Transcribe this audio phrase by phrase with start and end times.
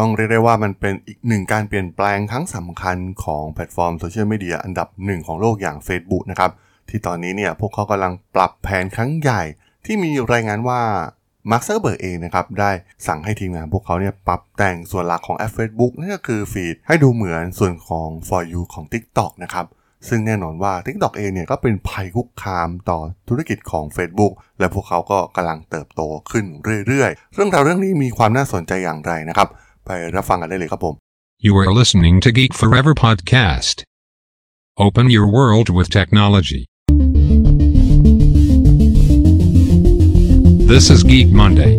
[0.00, 6.50] ต้องเรียกได้ว่ามันเป็นอีกหนึ่งการเปลี่ยนแปลงครั้งสำคัญของแพลตฟอร์มโซเชียลมีเดียอันดับหนึ่งของโลกอย่าง Facebook นะครับ
[6.88, 9.42] ที่ตอนนี้เนี่ยพวกเขากำลังปรับแผนครั้งใหญ่
[9.86, 10.80] ที่มีรายงานว่า
[11.50, 12.70] มาร์ค ซักเคอร์เบิร์กเองนะครับได้
[13.06, 19.66] สั่งให้ทีมงานพวกเขาเนี่ยปรับแต่งส่วนหลักของแอป Facebook นั่นก็คือ feed ให้ดูเหมือนส่วนของ For You ของ TikTok นะครับ
[20.08, 22.98] ซึ่งแน่นอนว่า TikTok เองเนี่ยก็เป็นภัยคุกคามต่อ
[23.28, 26.44] ธุรกิจของ Facebook และพวกเขาก็กำลังเติบโตขึ้น
[26.86, 29.48] เรื่อยๆ เรื่องราวเรื่องนี้มีความน่าสนใจอย่างไรนะครับ
[29.90, 30.94] ไปรับฟังกันได้เลยครับผม
[31.46, 33.76] You are listening to Geek Forever podcast.
[34.86, 36.62] Open your world with technology.
[40.70, 41.72] This is Geek Monday.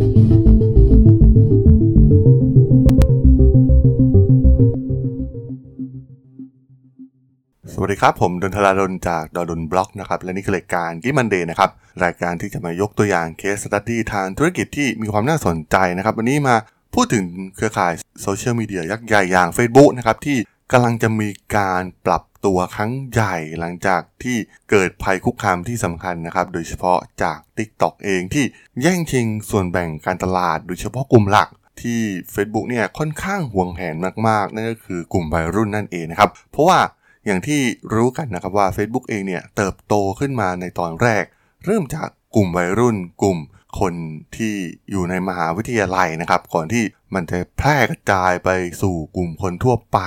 [7.73, 11.69] สวัสดีครับ ผมดนทลาดนจากดอดนบล็อกนะครับ และนี่คือรายการกิมันเดย์นะครับ
[12.03, 16.55] รายการที่จะมายกตัวอย่างเคสสตัดดี้ทางธุรกิจที่มีความน่าสนใจนะครับ วันนี้มา
[16.95, 20.37] พูดถึงเครือข่ายโซเชียลมีเดียยักษ์ใหญ่อย่าง Facebook นะครับที่
[20.71, 24.37] กำลังจะมีการปรับตัวครั้งใหญ่หลังจากที่
[24.69, 28.45] เกิดภัยคุกคามที่สำคัญนะครับ โดยเฉพาะจาก TikTok เองที่
[28.81, 31.49] แย่งชิงส่วนแบ่งการตลาด โดยเฉพาะกลุ่มหลัก
[31.81, 32.01] ที่
[32.33, 33.95] Facebook เนี่ยค่อนข้างห่วงแหน
[34.27, 36.79] มากๆ นั่นก็คือกลุ่มวัยรุ่นนั่นเองนะครับ เพราะว่า
[37.25, 37.61] อย่างที่
[37.93, 41.23] รู้กันนะครับว่า Facebook เองเนี่ยเติบโตขึ้นมาในตอนแรก
[41.65, 43.37] เริ่มจากกลุ่มวัยรุ่น กลุ่ม
[43.79, 43.93] คน
[44.37, 44.53] ที่
[44.91, 46.83] อยู่ในมหาวิทยาลัยนะครับ ก่อนที่
[47.13, 48.49] มันจะแพร่กระจายไป
[48.81, 49.99] สู่กลุ่มคนทั่วไป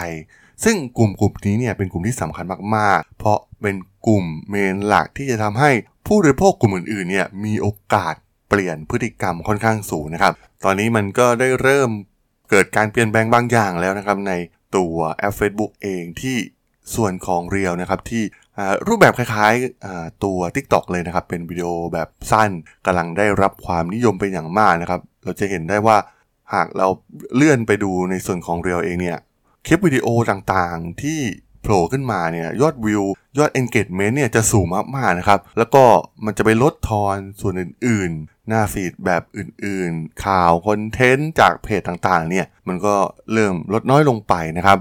[0.65, 2.45] ซึ่งกลุ่มกลุ่มนี้เนี่ยเป็นกลุ่มที่สำคัญ
[2.77, 5.71] มากๆ เพราะเป็นกลุ่มเมนหลักที่จะทำให้
[6.07, 8.15] ผู้บริโภคกลุ่มอื่นๆเนี่ยมีโอกาส
[8.49, 10.33] เปลี่ยนพฤติกรรมค่อนข้างสูงนะครับ
[10.65, 11.91] ตอนนี้มันก็ได้เริ่ม
[12.51, 14.33] เกิดการเปลี่ยนแปลงบางอย่างแล้วนะครับใน
[14.77, 16.37] ตัวแอป Facebook เองที่
[16.95, 18.25] ส่วนของเรียวนะครับที่
[18.89, 22.51] รูปแบบคล้ายๆตัว TikTok เลยนะครับ เป็นวิดีโอแบบสั้น
[22.87, 25.97] กำลังได้รับความนิยมเป็นอย่างมากนะครับ เราจะเห็นได้ว่า
[26.55, 26.89] หากเรา
[27.35, 29.19] เลื่อนไปดูในส่วนของเรียวเองเนี่ย
[29.67, 31.21] คลิปวิดีโอต่างๆที่
[31.63, 33.03] โผล่ขึ้นมาเนี่ยยอดวิว
[33.39, 34.67] ยอด engagement เนี่ยจะสูง
[34.97, 35.85] มากๆนะครับ แล้วก็
[36.25, 42.95] มันจะไปลดทอนส่วนอื่นๆ หน้าฟีดแบบอื่นๆ ข่าวคอนเทนต์จากเพจต่างๆเนี่ยมันก็
[43.33, 44.79] เริ่มลดน้อยลงไปนะครับ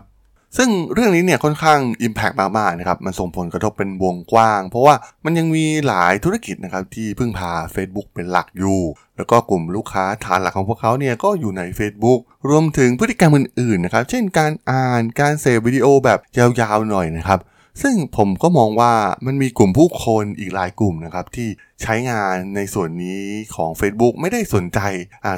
[0.58, 8.82] ซึ่งเรื่องนี้เนี่ยค่อนข้าง Impact มากๆนะครับ มันส่งผลกระทบเป็นวงกว้าง เพราะว่ามันยังมีหลายธุรกิจนะครับที่พึ่งพา Facebook เป็นหลักอยู่
[9.18, 12.20] แล้วก็กลุ่มลูกค้าฐานหลักของพวกเขาเนี่ยก็อยู่ใน Facebook
[12.50, 17.40] รวมถึงพฤติกรรมอื่นๆนะครับ เช่นการอ่าน การเสพวิดีโอแบบยาวๆหน่อยนะครับ
[17.82, 18.94] ซึ่งผมก็มองว่า
[19.26, 21.48] มันมีกลุ่มผู้คนอีกหลายกลุ่มนะครับ ที่
[21.82, 23.22] ใช้งานในส่วนนี้
[23.56, 24.80] ของ Facebook ไม่ได้สนใจ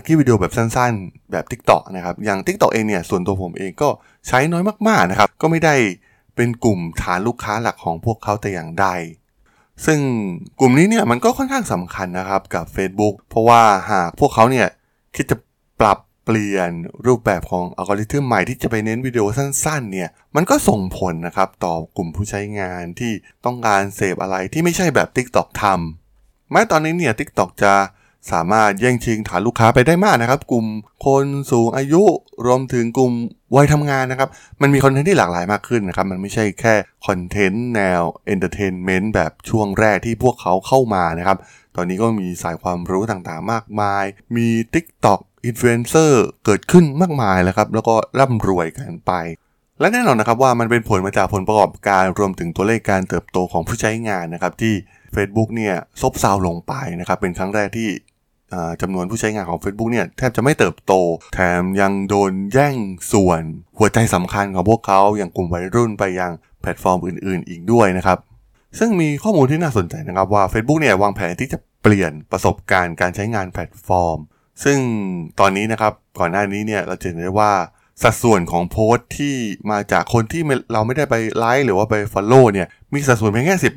[0.05, 3.89] คลิปวิดีโอแบบสั้นๆ แบบ TikTok นะครับ อย่าง TikTok เองเนี่ย ส่วนตัวผมเองก็
[4.27, 5.75] ใช้น้อยมากๆนะครับ ก็ไม่ได้
[6.35, 8.87] เป็นกลุ่มฐานลูกค้าหลักของพวกเขาแต่อย่างใด
[9.85, 9.99] ซึ่ง
[10.59, 14.67] กลุ่มนี้เนี่ยมันก็ค่อนข้างสำคัญนะครับกับ Facebook เพราะว่าหากพวกเขาเนี่ย
[15.15, 15.37] คิดจะ
[15.81, 16.71] ปรับ เปลี่ยน
[17.05, 23.11] รูปแบบของอัลกอริทึมใหม่ที่จะไปเน้นวิดีโอสั้นๆเนี่ยมันก็ส่งผลนะครับต่อกลุ่มผู้ใช้งานที่
[23.45, 27.73] ต้องการเสพอะไรที่ไม่ใช่แบบ TikTok ถึงแม้ตอนนี้เนี่ย TikTok จะ
[28.31, 30.65] สามารถแย่งชิงฐานลูกค้าไปได้มากนะครับ กลุ่ม
[31.05, 32.03] คนสูงอายุ
[32.45, 33.13] รวมถึงกลุ่ม
[33.55, 34.29] วัยทำงานนะครับ
[34.61, 36.75] มันมีคอนเทนต์ที่หลากหลายมากขึ้นนะครับ มันไม่ใช่แค่
[37.07, 41.37] คอนเทนต์แนว entertainment แบบช่วงแรกที่พวกเขาเข้ามานะครับ
[41.75, 44.05] ตอนนี้ก็มีสายความรู้ต่างๆมากมาย
[44.35, 49.13] มี TikTok อินฟลูเอนเซอร์เกิดขึ้นมากมายแล้วครับ แล้วก็ร่ำรวยกันไป
[49.79, 54.73] และแน่นอนนะครับว่ามันเป็นผลมาจากผลประกอบการรวมถึงตัวเลขการเติบโตของผู้ใช้งานนะครับที่
[55.15, 57.89] Facebook เนี่ยซบเซาลงไปนะครับ เป็นครั้งแรกที่
[58.81, 60.93] จำนวนผู้ใช้งานของ Facebook เนี่ยแทบจะไม่เติบโต
[61.33, 62.75] แถมยังโดนแย่ง
[63.11, 63.41] ส่วน
[63.77, 66.31] หัวใจสำคัญของพวกเขาอย่างกลุ่มวัยรุ่นไปยัง
[66.61, 68.17] แพลตฟอร์มอื่น ๆ อีกด้วยนะครับ
[68.79, 74.19] ซึ่งมีข้อมูลที่น่าสนใจนะครับว่า Facebook เนี่ยวางแผนที่จะเปลี่ยนประสบการณ์การใช้งานแพลตฟอร์ม
[74.63, 74.77] ซึ่ง
[75.39, 77.53] ตอนนี้นะครับก่อนหน้านี้เนี่ยเราจะเห็นได้ว่า
[78.03, 79.35] สัดส่วนของโพสต์ที่
[79.71, 80.41] มาจากคนที่
[80.73, 83.69] เราไม่ได้ไปไลค์หรือว่าไป Follow เนี่ยมีสัดส่วนเพียงแค่สิ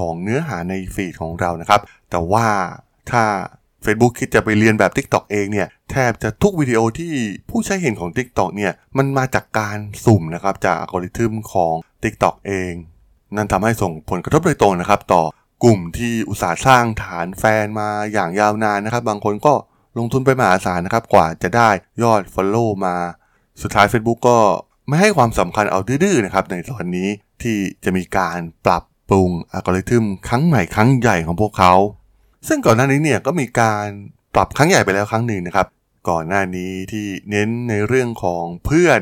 [0.00, 2.46] ของเนื้อหาในฟีดของเรานะครับ แต่ว่า
[3.10, 3.24] ถ้า
[3.84, 7.12] Facebook คิดจะไปเรียนแบบ TikTok เองเนี่ยแทบจะทุกวิดีโอที่
[7.50, 12.72] ผู้ใช้เห็นของ TikTok เนี่ยมันมาจากการสุ่มนะครับจากอัลกอริทึมของ TikTok เอง
[13.36, 15.22] นั่นทำให้ส่งผลกระทบโดยตรงนะครับ ต่อ
[15.64, 19.54] กลุ่มที่อุตสาห์สร้างฐานแฟนมาอย่างยาวนานนะครับ บางคนก็
[19.98, 21.70] ลงทุนไปมหาศาลนะครับกว่าจะได้
[22.02, 22.96] ยอด Follow มา
[23.62, 24.38] สุดท้าย Facebook ก็
[24.88, 27.08] ไม่ให้ความสำคัญเอาดื้อๆนะครับในตอนนี้
[27.42, 31.74] ที่จะมีการปรับปรุงอัลกอริทึมครั้งใหม่ครั้งใหญ่ของพวกเขา
[32.48, 33.86] ซึ่งก่อนหน้านี้เนี่ยก็มีการ
[34.34, 35.66] ปรับครั้งใหญ่ไปแล้วครั้งหนึ่งนะครับ
[36.08, 39.00] ก่อนหน้านี้ที่เน้นในเรื่องของเพื่อน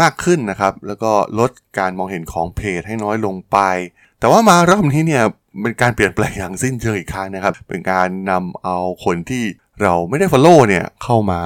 [0.00, 3.58] มากขึ้นนะครับ แล้วก็ลดการมองเห็นของเพจให้น้อยลงไป
[4.20, 5.24] แต่ว่ามารอบนี้เนี่ย
[5.62, 9.44] เป็นการเปลี่ยนแปลงอย่างสิ้นเชิงอีกครั้งนะครับ เป็นการนำเอาคนที่
[9.82, 11.40] เราไม่ได้ follow เนี่ยเข้ามา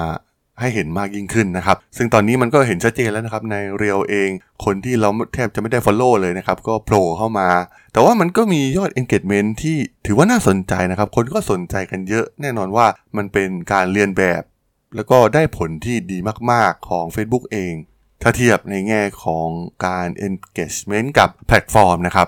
[0.59, 4.29] ให้เห็นมากยิ่งขึ้นนะครับ ซึ่งตอนนี้มันก็เห็นชัดเจนแล้วนะครับ ในเรียวเอง
[4.65, 7.49] คนที่เราแทบจะไม่ได้ Follow เลยนะครับ ก็โผล่เข้ามา
[7.93, 12.85] แต่ว่ามันก็มียอด engagement ที่ถือว่าน่าสนใจนะครับ คนก็สนใจกันเยอะ แน่นอนว่า
[13.17, 14.41] มันเป็นการเรียนแบบ
[14.95, 16.17] แล้วก็ได้ผลที่ดี
[16.51, 17.73] มากๆของ Facebook เอง
[18.21, 19.47] ถ้าเทียบในแง่ของ
[19.85, 22.27] การ engagement กับแพลตฟอร์มนะครับ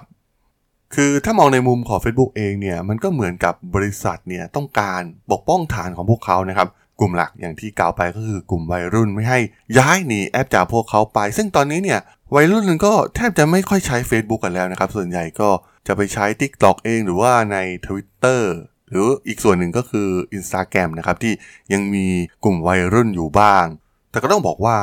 [0.95, 5.01] คือถ้ามองในมุมของ Facebook เองเนี่ยมันก็เหมือนกับบริษัทเนี่ยต้องการ
[5.31, 6.67] ปกป้องฐานของพวกเขานะครับ
[6.99, 9.39] กลุ่มหลักอย่างที่กล่าวไปก็คือกลุ่มวัยรุ่นไม่ให้
[9.77, 11.99] ย้ายหนีแอปจากพวกเขาไป ซึ่งตอนนี้เนี่ย
[12.35, 15.49] วัยรุ่นก็แทบจะไม่ค่อยใช้ Facebook กันแล้วนะครับ ส่วนใหญ่ก็
[15.87, 18.41] จะไปใช้ TikTok เองหรือว่าใน Twitter
[18.89, 21.33] หรืออีกส่วนหนึ่งก็คือ Instagram นะครับที่
[21.73, 22.05] ยังมี
[22.43, 23.65] กลุ่มวัยรุ่นอยู่บ้าง
[24.11, 24.77] แต่ก็ต้องบอกว่า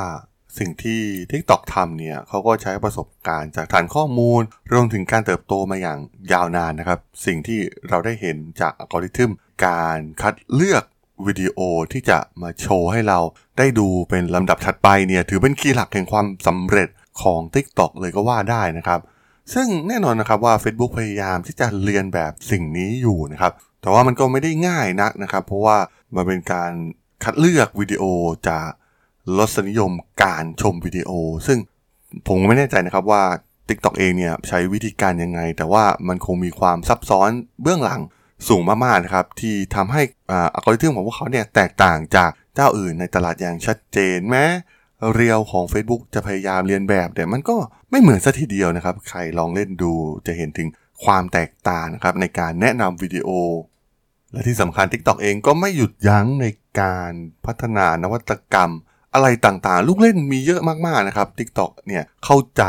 [0.59, 1.01] สิ่งที่
[1.31, 5.99] TikTok ทำเนี่ยเขาก็ใช้ประสบการณ์จากฐานข้อมูล รวมถึงการเติบโตมาอย่าง
[6.33, 9.31] ยาวนานนะครับ สิ่งที่เราได้เห็นจากอัลกอริทึม
[9.67, 10.85] การคัดเลือก
[11.27, 11.59] วิดีโอ
[11.93, 13.19] ที่จะมาโชว์ให้เรา
[13.59, 16.89] ได้ดูเป็นลำดับถัดไปเนี่ยถือเป็นคีย์หลักแห่งความสำเร็จ
[17.23, 19.01] ของ TikTok เลยก็ว่าได้นะครับ
[19.55, 23.53] ซึ่งแน่นอนนะครับว่า Facebook พยายามที่จะเรียนแบบสิ่งนี้อยู่นะครับ
[23.83, 25.77] แต่ว่ามันก็ไม่ได้ง่ายนักนะครับ เพราะว่า
[26.15, 26.73] มันเป็นการ
[27.25, 28.05] คัดเลือกวิดีโอ
[28.49, 28.69] จาก
[29.39, 29.93] รสนิยม
[30.23, 31.11] การชมวิดีโอ
[31.47, 31.59] ซึ่ง
[32.27, 33.23] ผมไม่แน่ใจนะครับว่า
[33.69, 37.31] TikTok เองเนี่ยใช้วิธีการยังไง แต่ว่ามันคงมีความซับซ้อน
[37.63, 38.01] เบื้องหลัง
[38.49, 44.45] สูงมากๆนะครับ ที่ทำให้อัลกอริทึมของพวกเขาเนี่ยแตกต่างจากเจ้าอื่นในตลาดอย่างชัดเจนแม้
[45.15, 47.57] เรียวของ Facebook จะพยายามเรียนแบบแต่มันก็
[47.91, 49.93] ไม่เหมือนสัทีเดียวนะครับ ใครลองเล่นดู
[50.27, 50.69] จะเห็นถึง
[51.05, 53.29] ความแตกต่างนะครับในการแนะนำวิดีโอ
[54.33, 56.47] และที่สำคัญ TikTok เองก็ไม่หยุดยั้งใน
[56.81, 57.13] การ
[57.45, 58.73] พัฒนานวัตกรรม
[59.15, 62.65] อะไรต่างๆ ลูกเล่นมีเยอะมากๆนะครับ TikTok เนี่ยเข้าใจ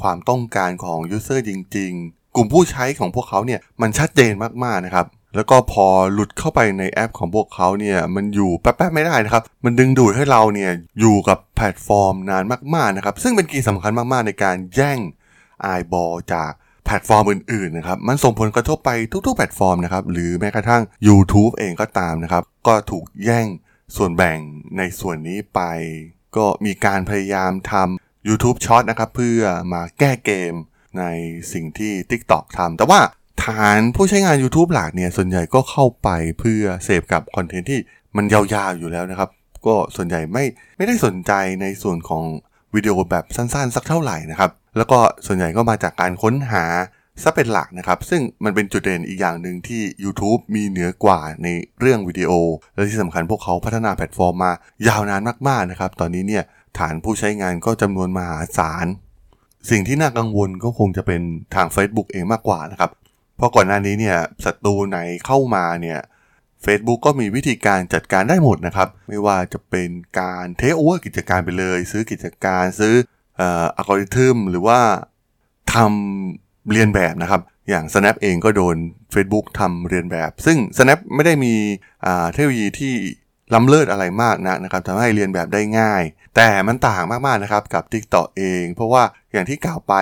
[0.00, 4.32] ความต้องการของยูเซอร์จริง ๆ กลุ่มผู้ใช้ของพวกเขาเนี่ยมันชัดเจน
[4.64, 10.70] มากๆนะครับแล้วก็พอหลุดเข้าไปในแอปของพวกเขาเนี่ยมันอยู่แป๊บๆไม่ได้นะครับ มันดึงดูดให้เราเนี่ย
[11.00, 12.44] อยู่กับแพลตฟอร์มนาน
[12.74, 14.98] มากๆนะครับ ซึ่งเป็น key สำคัญมากๆในการแย่ง
[15.62, 16.50] eyeball จาก
[16.84, 18.90] แพลตฟอร์มอื่นๆนะครับ มันส่งผลกระทบไป
[19.26, 23.46] ทุกๆแพลตฟอร์มนะครับ หรือแม้กระทั่ง YouTube เองก็ตามนะครับ ก็ถูกแย่ง
[23.96, 24.38] ส่วนแบ่ง
[24.78, 25.60] ในส่วนนี้ไป
[26.36, 29.40] ก็มีการพยายามทำ YouTube Short นะครับ เพื่อ
[29.72, 30.54] มาแก้เกม
[30.98, 31.04] ใน
[31.52, 33.00] สิ่งที่ TikTok ทำแต่ว่า
[33.44, 36.08] ฐานผู้ใช้งาน YouTube หลักเนี่ย ส่วนใหญ่ก็เข้าไป
[36.40, 37.80] เพื่อเสพกับคอนเทนต์ที่
[38.16, 39.30] มันยาวๆอยู่แล้วนะครับ
[39.66, 40.44] ก็ส่วนใหญ่ไม่
[40.76, 42.24] ไม่ได้สนใจในส่วนของ
[42.74, 46.64] วิดีโอแบบสั้นๆ สักเท่าไหร่นะครับ แล้วก็ส่วนใหญ่ก็มาจากการค้นหา
[47.22, 51.48] ซะเป็นหลักนะครับ ซึ่งมันเป็นจุดเด่นอีกอย่างหนึ่งที่ YouTube มีเหนือกว่าใน
[51.80, 52.30] เรื่องวิดีโอ
[52.74, 54.52] และที่สำคัญพวกเขาพัฒนาแพลตฟอร์มมา
[54.88, 56.44] ยาวนานมากๆนะครับ ตอนนี้เนี่ย
[56.78, 58.86] ฐานผู้ใช้งานก็จำนวนมหาศาล
[59.70, 61.22] สิ่งที่น่ากังวลก็คงจะเป็น
[61.54, 62.90] ทาง Facebook เองมากกว่านะครับ
[63.36, 65.98] เพราะก่อนหน้านี้เนี่ยศัตรูไหนเข้ามาเนี่ย
[66.64, 69.88] Facebook ก็มีวิธีการจัดการได้หมดนะครับ ไม่ว่าจะเป็น
[70.20, 72.94] การเทคโอเวอร์กิจการไปเลย ซื้อกิจการซื้อ
[73.76, 74.80] อัลกอริทึมหรือว่า
[75.74, 78.76] ทำ เลียนแบบนะครับ อย่าง Snap เองก็โดน
[79.14, 81.54] Facebook ทำเลียนแบบ ซึ่ง Snap ไม่ได้มี
[82.02, 82.94] เทคโนโลยีที่
[83.54, 86.02] ล้ำเลิศอะไรมากนะนะครับทำให้เลียนแบบได้ง่าย
[86.36, 89.02] แต่มันต่างมากๆนะครับกับ TikTok เอง เพราะว่า
[89.32, 89.94] อย่างที่กล่าวไป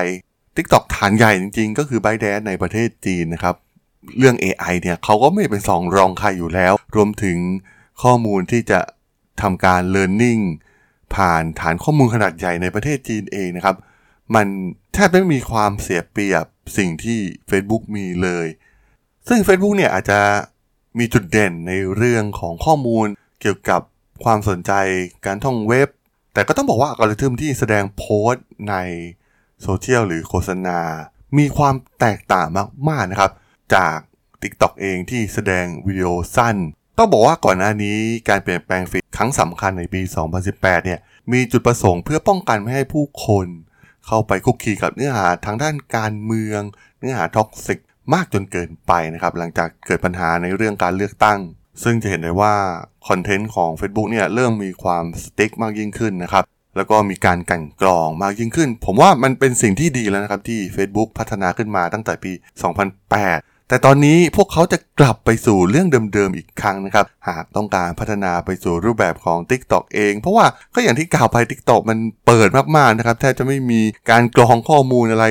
[0.56, 3.54] TikTok ฐานใหญ่จริงๆ ก็คือ ByteDance ในประเทศจีนนะครับ
[4.18, 7.38] เรื่อง AI เนี่ยเขาก็ไม่เป็นสองรองใครอยู่แล้ว รวมถึง
[8.02, 8.80] ข้อมูลที่จะ
[9.42, 10.42] ทำการ learning
[11.14, 13.76] ผ่านฐานข้อมูลขนาดใหญ่ในประเทศจีนเองนะครับ
[14.34, 14.46] มัน
[14.92, 16.46] แทบไม่มีความเสียเปรียบ
[16.76, 17.20] สิ่งที่
[17.50, 18.46] Facebook มีเลย
[19.28, 20.20] ซึ่ง Facebook เนี่ยอาจจะ
[20.98, 23.06] มีจุดเด่นในเรื่องของข้อมูล
[23.40, 23.80] เกี่ยวกับ
[24.24, 24.72] ความสนใจ
[25.26, 25.88] การท่องเว็บ
[26.34, 28.74] แต่ก็ต้องบอกว่าอัลกอริทึมที่แสดงโพสต์ใน
[29.62, 30.78] โซเชียลหรือโฆษณา
[31.38, 32.48] มีความแตกต่าง
[32.88, 33.30] มาก ๆ นะครับ
[33.74, 33.96] จาก
[34.42, 36.56] TikTok เองที่แสดงวิดีโอสั้น
[36.98, 40.00] ต้องบอกว่าก่อนหน้านี้การเปลี่ยนแปลง feed ครั้งสำคัญในปี
[40.42, 41.00] 2018 เนี่ย
[41.32, 43.46] มีจุดประสงค์เพื่อป้องกันไม่ให้ผู้คน
[44.06, 46.62] เข้าไปคลุกคลีกับเนื้อหาทางด้านการเมือง
[47.00, 47.78] เนื้อหา toxic
[48.14, 51.38] มากจนเกินไปนะครับหลังจากเกิดปัญหาในเรื่องการเลือกตั้ง
[51.82, 52.54] ซึ่งจะเห็นได้ว่า
[53.08, 56.44] คอนเทนต์ของ Facebook เนี่ยเริ่มมีความสติ๊กมากยิ่งขึ้นนะครับ
[56.76, 62.32] แล้วก็มีการกันกรองมากยิ่งขึ้น ผมว่ามันเป็นสิ่งที่ดีแล้วนะครับที่ Facebook พัฒนาขึ้นมาตั้งแต่ปี
[62.96, 75.26] 2008 แต่ตอนนี้พวกเขาจะกลับไปสู่เรื่องเดิมๆอีกครั้งนะครับ หากต้องการพัฒนาไปสู่รูปแบบของ TikTok เอง เพราะว่าก็อย่างที่กล่าวไป TikTok มันเปิดมากๆนะครับแทบจะไม่มีการกรองข้อมูลอะไร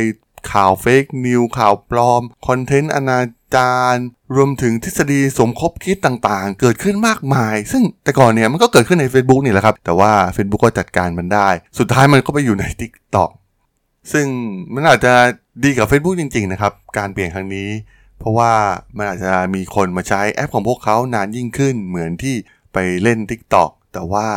[0.51, 3.21] ข่าวเฟกนิวข่าวปลอม คอนเทนต์อนา
[3.55, 3.95] จาร
[4.35, 13.29] รวมถึงทฤษฎีสมคบคิดต่างๆ เกิดขึ้นมากมาย ซึ่งแต่ก่อนเนี่ยมันก็เกิดขึ้นใน Facebook นี่แหละครับ แต่ว่า Facebook ก็จัดการมันได้ สุดท้ายมันก็ไปอยู่ใน TikTok
[14.13, 14.27] ซึ่ง
[14.73, 15.13] มันอาจจะ
[15.63, 17.69] ดีกับ Facebook จริง ๆ นะครับ การเปลี่ยนครั้งนี้
[18.21, 18.53] เพราะว่า
[18.97, 22.35] มันอาจจะมีคนมาใช้แอปของพวกเขานานยิ่งขึ้น เหมือนที่
[22.73, 24.27] ไปเล่น TikTok แต่ว่า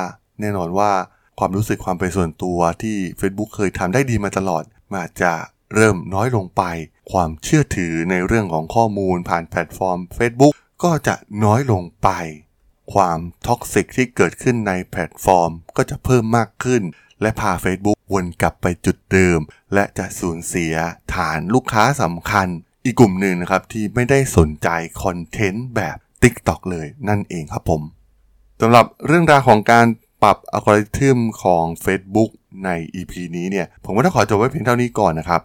[0.40, 0.92] แน่นอนว่า
[1.38, 5.32] ความรู้สึกความเป็นส่วนตัวที่ Facebook เคยทำได้ดีมาตลอดมันอาจจะ
[5.74, 6.62] เริ่มน้อยลงไป
[7.12, 11.14] ความเชื่อถือในเรื่องของข้อมูลผ่านแพลตฟอร์ม Facebook ก็จะ
[11.44, 12.10] น้อยลงไป
[12.94, 16.82] ความ toxic ที่เกิดขึ้นในแพลตฟอร์ม ก็จะเพิ่มมากขึ้น
[17.20, 19.38] และพา Facebook วนกลับไปจุดเดิม
[19.74, 20.74] และจะสูญเสีย
[21.14, 22.48] ฐานลูกค้าสำคัญ
[22.84, 24.68] อีกกลุ่มหนึ่งนะครับที่ไม่ได้สนใจ
[25.02, 27.82] คอนเทนต์แบบ TikTok เลยนั่นเองครับผม
[28.60, 29.86] สำหรับเรื่องราวของการ
[30.22, 32.30] ปรับอัลกอริทึมของ Facebook
[32.64, 35.40] ใน EP นี้เนี่ย ผมก็ต้องขอจบไว้เพียงเท่านี้ก่อนนะครับ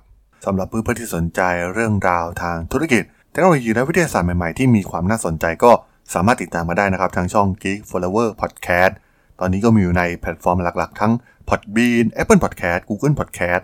[0.46, 1.42] สำหรับเพื่อนๆที่สนใจ
[1.74, 5.72] เรื่องราวทางธุรกิจเทคโนโลยีและวิทยาศาสตร์ใหม่ๆ ที่มีความน่าสนใจก็
[6.14, 8.94] สามารถติดตามมาได้นะครับ ทางช่อง Geek Forever Podcast
[9.40, 11.14] ตอนนี้ก็มีอยู่ในแพลตฟอร์มหลักๆ ทั้ง
[11.50, 13.64] Podbean Apple Podcast Google Podcast